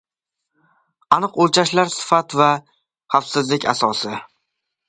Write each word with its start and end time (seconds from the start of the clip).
Aniq 1.17 1.37
o‘lchashlar 1.45 1.93
sifat 1.97 2.37
va 2.41 2.49
xafvsizlik 3.15 3.73
asosi 3.75 4.19